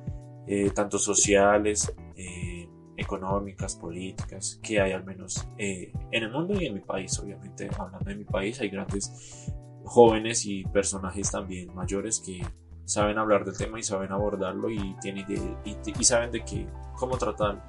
eh, 0.47 0.71
tanto 0.71 0.97
sociales, 0.97 1.93
eh, 2.15 2.69
económicas, 2.97 3.75
políticas, 3.75 4.61
que 4.63 4.81
hay 4.81 4.93
al 4.93 5.05
menos 5.05 5.45
eh, 5.59 5.93
en 6.13 6.23
el 6.23 6.31
mundo 6.31 6.55
y 6.55 6.67
en 6.67 6.75
mi 6.75 6.81
país. 6.81 7.19
Obviamente, 7.19 7.69
hablando 7.77 8.09
de 8.09 8.15
mi 8.15 8.25
país, 8.25 8.61
hay 8.61 8.69
grandes 8.69 9.51
jóvenes 9.85 10.47
y 10.47 10.63
personajes 10.63 11.33
también 11.33 11.75
mayores 11.75 12.23
que 12.25 12.41
saben 12.85 13.19
hablar 13.19 13.45
del 13.45 13.59
tema 13.59 13.81
y 13.81 13.83
saben 13.83 14.13
abordarlo 14.13 14.71
y, 14.71 14.95
tienen 15.01 15.27
y, 15.65 16.05
saben 16.05 16.31
de 16.31 16.45
qué, 16.45 16.65
cómo 16.97 17.19
tratarlo. 17.19 17.61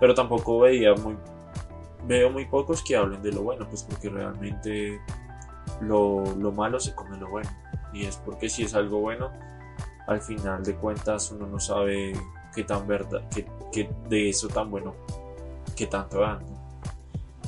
Pero 0.00 0.14
tampoco 0.14 0.60
veía 0.60 0.94
muy, 0.94 1.16
veo 2.08 2.30
muy 2.30 2.46
pocos 2.46 2.82
que 2.82 2.96
hablen 2.96 3.22
de 3.22 3.30
lo 3.30 3.42
bueno, 3.42 3.68
pues 3.68 3.82
porque 3.82 4.08
realmente 4.08 4.98
lo, 5.82 6.24
lo 6.36 6.50
malo 6.52 6.80
se 6.80 6.94
come 6.94 7.18
lo 7.18 7.28
bueno. 7.28 7.50
Y 7.92 8.06
es 8.06 8.16
porque 8.16 8.48
si 8.48 8.64
es 8.64 8.74
algo 8.74 8.98
bueno, 9.00 9.30
al 10.06 10.22
final 10.22 10.64
de 10.64 10.74
cuentas 10.74 11.30
uno 11.30 11.46
no 11.46 11.60
sabe 11.60 12.14
qué 12.54 12.64
tan 12.64 12.86
verdad, 12.86 13.22
qué, 13.70 13.90
de 14.08 14.30
eso 14.30 14.48
tan 14.48 14.70
bueno, 14.70 14.94
qué 15.76 15.86
tanto 15.86 16.20
dan. 16.20 16.38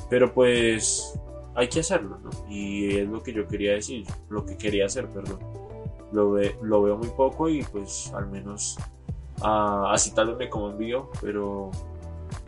Pero 0.09 0.31
pues 0.31 1.19
hay 1.55 1.67
que 1.67 1.79
hacerlo, 1.79 2.19
¿no? 2.23 2.29
Y 2.47 2.97
es 2.99 3.09
lo 3.09 3.23
que 3.23 3.33
yo 3.33 3.47
quería 3.47 3.73
decir, 3.73 4.05
lo 4.29 4.45
que 4.45 4.57
quería 4.57 4.85
hacer, 4.85 5.07
perdón. 5.07 5.39
Lo, 6.11 6.37
lo 6.61 6.81
veo 6.83 6.97
muy 6.97 7.07
poco 7.09 7.47
y 7.47 7.63
pues 7.63 8.11
al 8.13 8.27
menos 8.27 8.77
uh, 9.41 9.85
así 9.87 10.11
tal 10.11 10.27
vez 10.27 10.37
me 10.37 10.49
como 10.49 10.69
envío, 10.69 11.09
pero 11.21 11.71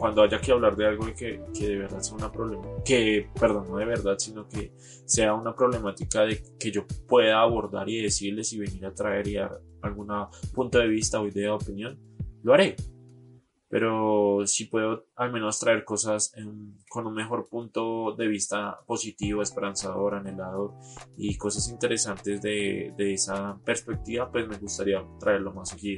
cuando 0.03 0.21
haya 0.21 0.41
que 0.41 0.51
hablar 0.51 0.75
de 0.75 0.85
algo 0.85 1.05
que, 1.15 1.41
que 1.57 1.65
de 1.65 1.77
verdad 1.77 2.01
sea 2.01 2.17
una 2.17 2.29
problema, 2.29 2.67
que, 2.83 3.29
perdón, 3.39 3.67
no 3.69 3.77
de 3.77 3.85
verdad, 3.85 4.17
sino 4.17 4.49
que 4.49 4.73
sea 5.05 5.33
una 5.33 5.55
problemática 5.55 6.25
de 6.25 6.43
que 6.59 6.71
yo 6.71 6.85
pueda 7.07 7.39
abordar 7.39 7.87
y 7.87 8.01
decirles 8.01 8.51
y 8.51 8.59
venir 8.59 8.85
a 8.85 8.93
traer 8.93 9.25
y 9.29 9.37
a, 9.37 9.49
algún 9.81 10.09
punto 10.53 10.79
de 10.79 10.89
vista 10.89 11.21
o 11.21 11.27
idea 11.29 11.53
o 11.53 11.55
opinión, 11.55 11.97
lo 12.43 12.53
haré. 12.53 12.75
Pero 13.69 14.45
si 14.45 14.65
puedo 14.65 15.05
al 15.15 15.31
menos 15.31 15.57
traer 15.57 15.85
cosas 15.85 16.33
con 16.89 17.07
un 17.07 17.13
mejor 17.13 17.47
punto 17.47 18.13
de 18.17 18.27
vista 18.27 18.81
positivo, 18.85 19.41
esperanzador, 19.41 20.15
anhelado 20.15 20.77
y 21.15 21.37
cosas 21.37 21.69
interesantes 21.69 22.41
de, 22.41 22.93
de 22.97 23.13
esa 23.13 23.57
perspectiva, 23.63 24.29
pues 24.29 24.49
me 24.49 24.57
gustaría 24.57 25.01
traerlo 25.17 25.53
más 25.53 25.71
aquí. 25.71 25.97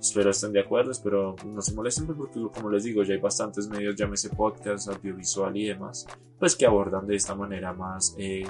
Espero 0.00 0.30
estén 0.30 0.52
de 0.52 0.60
acuerdo, 0.60 0.90
espero 0.90 1.36
no 1.44 1.62
se 1.62 1.74
molesten 1.74 2.06
pues, 2.06 2.18
porque 2.18 2.40
como 2.54 2.70
les 2.70 2.84
digo 2.84 3.02
ya 3.02 3.14
hay 3.14 3.20
bastantes 3.20 3.68
medios, 3.68 3.96
llámese 3.96 4.30
podcast, 4.30 4.88
audiovisual 4.88 5.56
y 5.56 5.66
demás, 5.66 6.06
pues 6.38 6.54
que 6.54 6.66
abordan 6.66 7.06
de 7.06 7.16
esta 7.16 7.34
manera 7.34 7.72
más 7.72 8.14
eh, 8.18 8.44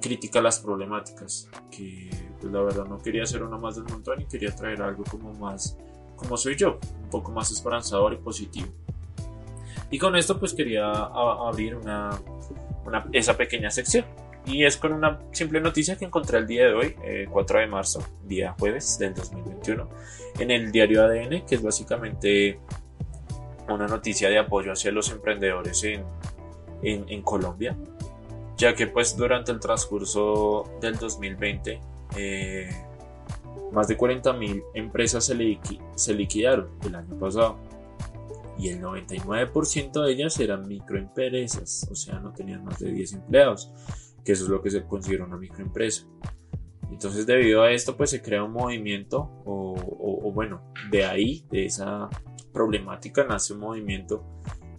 crítica 0.00 0.40
las 0.40 0.60
problemáticas 0.60 1.48
que 1.70 2.08
pues 2.40 2.52
la 2.52 2.62
verdad 2.62 2.86
no 2.86 2.98
quería 2.98 3.24
hacer 3.24 3.42
uno 3.42 3.58
más 3.58 3.76
del 3.76 3.84
montón 3.84 4.20
y 4.22 4.26
quería 4.26 4.54
traer 4.54 4.80
algo 4.82 5.04
como 5.04 5.32
más, 5.34 5.76
como 6.16 6.36
soy 6.36 6.56
yo, 6.56 6.78
un 7.02 7.10
poco 7.10 7.32
más 7.32 7.50
esperanzador 7.50 8.14
y 8.14 8.16
positivo. 8.16 8.68
Y 9.90 9.98
con 9.98 10.16
esto 10.16 10.38
pues 10.38 10.54
quería 10.54 10.90
abrir 10.90 11.74
una, 11.74 12.10
esa 13.12 13.36
pequeña 13.36 13.70
sección. 13.70 14.04
Y 14.50 14.64
es 14.64 14.76
con 14.76 14.92
una 14.92 15.20
simple 15.32 15.60
noticia 15.60 15.96
que 15.96 16.04
encontré 16.04 16.38
el 16.38 16.46
día 16.46 16.66
de 16.66 16.74
hoy, 16.74 16.96
4 17.30 17.58
eh, 17.58 17.62
de 17.62 17.66
marzo, 17.68 18.02
día 18.24 18.54
jueves 18.58 18.98
del 18.98 19.14
2021, 19.14 19.88
en 20.38 20.50
el 20.50 20.72
diario 20.72 21.04
ADN, 21.04 21.46
que 21.46 21.54
es 21.54 21.62
básicamente 21.62 22.58
una 23.68 23.86
noticia 23.86 24.28
de 24.28 24.38
apoyo 24.38 24.72
hacia 24.72 24.90
los 24.90 25.10
emprendedores 25.12 25.84
en, 25.84 26.04
en, 26.82 27.04
en 27.08 27.22
Colombia, 27.22 27.76
ya 28.56 28.74
que 28.74 28.88
pues 28.88 29.16
durante 29.16 29.52
el 29.52 29.60
transcurso 29.60 30.64
del 30.80 30.96
2020 30.96 31.80
eh, 32.16 32.68
más 33.72 33.88
de 33.88 33.96
40.000 33.96 34.64
empresas 34.74 35.24
se, 35.24 36.14
liquidaron 36.14 36.68
el 36.84 36.94
año 36.94 37.18
pasado 37.18 37.58
y 38.58 38.68
el 38.68 38.82
99% 38.82 40.04
de 40.04 40.12
ellas 40.12 40.38
eran 40.38 40.66
microempresas, 40.68 41.88
o 41.90 41.94
sea, 41.94 42.18
no 42.18 42.32
tenían 42.32 42.64
más 42.64 42.78
de 42.78 42.92
10 42.92 43.14
empleados, 43.14 43.72
que 44.30 44.34
eso 44.34 44.44
es 44.44 44.50
lo 44.50 44.62
que 44.62 44.70
se 44.70 44.84
considera 44.84 45.24
una 45.24 45.36
microempresa. 45.36 46.06
Entonces, 46.88 47.26
debido 47.26 47.64
a 47.64 47.72
esto, 47.72 47.96
pues 47.96 48.10
se 48.10 48.22
crea 48.22 48.44
un 48.44 48.52
movimiento, 48.52 49.28
o, 49.44 50.30
bueno, 50.32 50.72
de 50.88 51.04
ahí, 51.04 51.44
de 51.50 51.66
esa 51.66 52.08
problemática, 52.52 53.24
nace 53.24 53.54
un 53.54 53.58
movimiento 53.58 54.24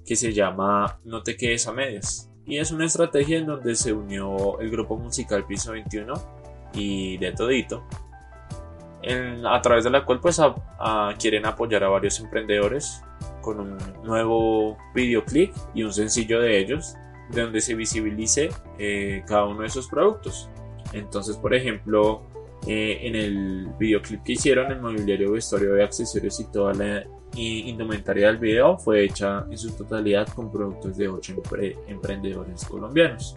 que 0.06 0.16
se 0.16 0.32
llama 0.32 1.02
No 1.04 1.22
te 1.22 1.36
quedes 1.36 1.68
a 1.68 1.74
medias. 1.74 2.32
Y 2.46 2.60
es 2.60 2.72
una 2.72 2.86
estrategia 2.86 3.40
en 3.40 3.48
donde 3.48 3.76
se 3.76 3.92
unió 3.92 4.58
el 4.62 4.72
grupo 4.72 4.96
musical 4.96 5.46
Piso 5.46 5.74
21 5.74 6.14
y 6.74 7.18
de 7.18 7.34
todito, 7.34 7.84
a 9.46 9.62
través 9.62 9.84
de 9.84 9.90
la 9.90 10.06
cual 10.06 10.22
pues 10.22 10.40
quieren 11.20 11.46
apoyar 11.46 11.84
a 11.84 11.90
varios 11.90 12.22
emprendedores 12.22 13.04
con 13.42 13.60
un 13.60 13.78
nuevo 14.06 14.78
videoclip 14.96 15.54
y 15.74 15.84
un 15.84 15.92
sencillo 15.92 16.40
de 16.40 16.58
ellos 16.58 16.96
donde 17.34 17.62
se 17.62 17.76
visibilice 17.76 18.50
eh, 18.78 19.24
cada 19.28 19.46
uno 19.46 19.62
de 19.62 19.68
esos 19.68 19.88
productos. 19.88 20.50
Entonces, 20.94 21.38
por 21.38 21.54
ejemplo, 21.54 22.24
Eh, 22.68 23.08
en 23.08 23.16
el 23.16 23.74
videoclip 23.80 24.22
que 24.22 24.34
hicieron, 24.34 24.72
el 24.72 24.80
mobiliario, 24.80 25.32
vestuario 25.32 25.74
de 25.74 25.84
accesorios 25.84 26.40
y 26.40 26.46
toda 26.52 26.76
la 26.76 27.04
indumentaria 27.36 28.28
del 28.28 28.38
video 28.38 28.78
fue 28.78 29.04
hecha 29.04 29.48
en 29.50 29.58
su 29.58 29.72
totalidad 29.72 30.28
con 30.36 30.52
productos 30.52 30.96
de 30.96 31.08
ocho 31.08 31.34
emprendedores 31.88 32.64
colombianos. 32.66 33.36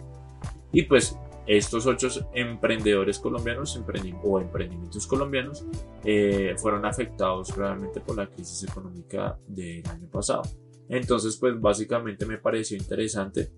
Y 0.71 0.83
pues 0.83 1.17
estos 1.47 1.87
ocho 1.87 2.07
emprendedores 2.35 3.17
colombianos 3.17 3.75
o 4.23 4.39
emprendimientos 4.39 5.07
colombianos 5.07 5.65
eh, 6.03 6.53
fueron 6.57 6.85
afectados 6.85 7.57
realmente 7.57 8.01
por 8.01 8.17
la 8.17 8.27
crisis 8.27 8.69
económica 8.69 9.39
del 9.47 9.81
año 9.87 10.07
pasado. 10.07 10.43
Entonces, 10.87 11.35
pues 11.39 11.59
básicamente 11.59 12.27
me 12.27 12.37
pareció 12.37 12.77
interesante 12.77 13.49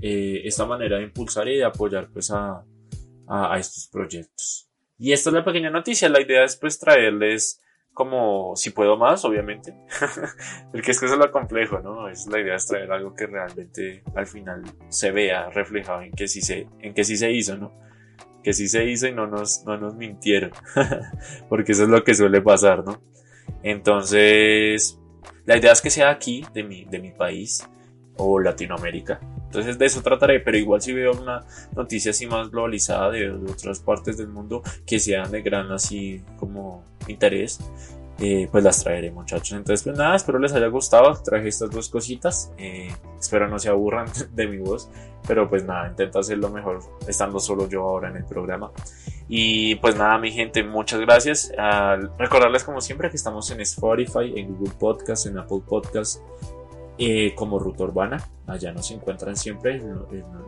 eh, 0.00 0.42
esta 0.44 0.66
manera 0.66 0.98
de 0.98 1.04
impulsar 1.04 1.48
y 1.48 1.56
de 1.56 1.64
apoyar 1.64 2.08
pues 2.12 2.30
a, 2.30 2.64
a, 3.26 3.58
estos 3.58 3.88
proyectos. 3.88 4.68
Y 4.98 5.12
esta 5.12 5.30
es 5.30 5.34
la 5.34 5.44
pequeña 5.44 5.70
noticia. 5.70 6.08
La 6.08 6.20
idea 6.20 6.44
es 6.44 6.56
pues 6.56 6.78
traerles 6.78 7.60
como 7.92 8.54
si 8.56 8.70
puedo 8.70 8.96
más, 8.96 9.24
obviamente. 9.24 9.74
Porque 10.72 10.90
es 10.90 11.00
que 11.00 11.06
eso 11.06 11.14
es 11.14 11.20
lo 11.20 11.30
complejo, 11.30 11.80
¿no? 11.80 12.08
Es 12.08 12.26
la 12.26 12.40
idea 12.40 12.56
es 12.56 12.66
traer 12.66 12.92
algo 12.92 13.14
que 13.14 13.26
realmente 13.26 14.02
al 14.14 14.26
final 14.26 14.62
se 14.88 15.12
vea 15.12 15.48
reflejado 15.50 16.02
en 16.02 16.12
que 16.12 16.28
sí 16.28 16.42
se, 16.42 16.68
en 16.80 16.92
que 16.92 17.04
sí 17.04 17.16
se 17.16 17.32
hizo, 17.32 17.56
¿no? 17.56 17.72
Que 18.42 18.52
sí 18.52 18.68
se 18.68 18.84
hizo 18.84 19.08
y 19.08 19.12
no 19.12 19.26
nos, 19.26 19.64
no 19.64 19.78
nos 19.78 19.94
mintieron. 19.94 20.52
Porque 21.48 21.72
eso 21.72 21.84
es 21.84 21.88
lo 21.88 22.04
que 22.04 22.14
suele 22.14 22.42
pasar, 22.42 22.84
¿no? 22.84 23.00
Entonces, 23.62 25.00
la 25.46 25.56
idea 25.56 25.72
es 25.72 25.80
que 25.80 25.90
sea 25.90 26.10
aquí, 26.10 26.44
de 26.52 26.62
mi, 26.64 26.84
de 26.84 26.98
mi 26.98 27.12
país, 27.12 27.66
o 28.16 28.38
Latinoamérica. 28.40 29.20
Entonces 29.46 29.78
de 29.78 29.86
eso 29.86 30.02
trataré, 30.02 30.40
pero 30.40 30.58
igual 30.58 30.82
si 30.82 30.92
veo 30.92 31.12
una 31.12 31.44
noticia 31.74 32.10
así 32.10 32.26
más 32.26 32.50
globalizada 32.50 33.10
de, 33.10 33.30
otras 33.30 33.80
partes 33.80 34.18
del 34.18 34.28
mundo 34.28 34.62
que 34.86 34.98
sean 34.98 35.30
de 35.30 35.42
gran 35.42 35.70
así 35.72 36.22
como 36.38 36.84
interés, 37.08 37.60
eh, 38.18 38.48
pues 38.50 38.64
las 38.64 38.82
traeré 38.82 39.10
muchachos. 39.10 39.52
Entonces 39.52 39.84
pues 39.84 39.96
nada, 39.96 40.16
espero 40.16 40.38
les 40.38 40.52
haya 40.52 40.66
gustado, 40.66 41.12
traje 41.22 41.48
estas 41.48 41.70
dos 41.70 41.88
cositas, 41.88 42.52
eh, 42.58 42.92
espero 43.18 43.48
no 43.48 43.58
se 43.58 43.68
aburran 43.68 44.06
de 44.34 44.46
mi 44.46 44.58
voz, 44.58 44.90
pero 45.26 45.48
pues 45.48 45.64
nada, 45.64 45.88
intento 45.88 46.18
hacerlo 46.18 46.50
mejor 46.50 46.80
estando 47.06 47.38
solo 47.40 47.68
yo 47.68 47.82
ahora 47.82 48.10
en 48.10 48.16
el 48.16 48.24
programa. 48.24 48.70
Y 49.28 49.74
pues 49.76 49.96
nada, 49.96 50.18
mi 50.18 50.30
gente, 50.30 50.62
muchas 50.62 51.00
gracias. 51.00 51.52
recordarles 52.18 52.62
como 52.62 52.80
siempre 52.80 53.10
que 53.10 53.16
estamos 53.16 53.50
en 53.50 53.60
Spotify, 53.60 54.32
en 54.36 54.54
Google 54.54 54.72
Podcast, 54.78 55.26
en 55.26 55.38
Apple 55.38 55.62
Podcast, 55.66 56.20
eh, 56.98 57.34
como 57.34 57.58
Ruta 57.58 57.84
Urbana. 57.84 58.22
Allá 58.46 58.72
nos 58.72 58.90
encuentran 58.90 59.36
siempre 59.36 59.82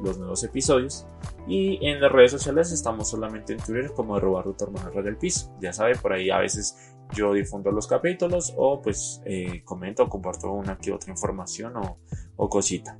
los 0.02 0.18
nuevos 0.18 0.44
episodios. 0.44 1.06
Y 1.46 1.84
en 1.86 2.00
las 2.00 2.12
redes 2.12 2.30
sociales 2.30 2.72
estamos 2.72 3.10
solamente 3.10 3.52
en 3.52 3.58
Twitter 3.58 3.92
como 3.94 4.16
arroba 4.16 4.42
Ruta 4.42 4.64
Urbana 4.64 4.90
del 5.02 5.16
Piso. 5.16 5.54
Ya 5.60 5.72
sabe, 5.72 5.96
por 5.96 6.12
ahí 6.12 6.30
a 6.30 6.38
veces 6.38 6.94
yo 7.14 7.32
difundo 7.32 7.70
los 7.70 7.86
capítulos 7.86 8.54
o 8.56 8.80
pues 8.82 9.22
eh, 9.24 9.62
comento 9.64 10.04
o 10.04 10.08
comparto 10.08 10.52
una 10.52 10.76
que 10.76 10.92
otra 10.92 11.10
información 11.10 11.76
o, 11.76 11.98
o 12.36 12.48
cosita. 12.48 12.96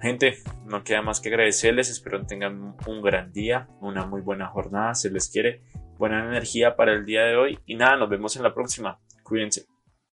Gente, 0.00 0.38
no 0.66 0.84
queda 0.84 1.02
más 1.02 1.20
que 1.20 1.30
agradecerles, 1.30 1.90
espero 1.90 2.20
que 2.20 2.26
tengan 2.26 2.76
un 2.86 3.02
gran 3.02 3.32
día, 3.32 3.68
una 3.80 4.04
muy 4.06 4.20
buena 4.20 4.48
jornada, 4.48 4.94
se 4.94 5.10
les 5.10 5.28
quiere, 5.30 5.62
buena 5.98 6.24
energía 6.26 6.76
para 6.76 6.92
el 6.92 7.06
día 7.06 7.22
de 7.22 7.36
hoy 7.36 7.58
y 7.64 7.76
nada, 7.76 7.96
nos 7.96 8.10
vemos 8.10 8.36
en 8.36 8.42
la 8.42 8.54
próxima, 8.54 9.00
cuídense. 9.22 9.66